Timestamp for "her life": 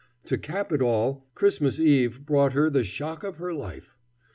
3.37-3.99